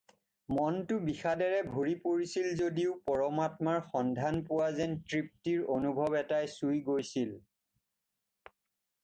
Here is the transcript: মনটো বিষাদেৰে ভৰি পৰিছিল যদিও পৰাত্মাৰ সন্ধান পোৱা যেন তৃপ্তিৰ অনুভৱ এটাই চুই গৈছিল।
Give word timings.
মনটো 0.59 0.95
বিষাদেৰে 1.09 1.59
ভৰি 1.73 1.93
পৰিছিল 2.05 2.47
যদিও 2.61 2.95
পৰাত্মাৰ 3.09 3.83
সন্ধান 3.91 4.41
পোৱা 4.49 4.71
যেন 4.81 4.97
তৃপ্তিৰ 5.13 5.69
অনুভৱ 5.77 6.19
এটাই 6.25 6.51
চুই 6.57 6.83
গৈছিল। 6.91 7.39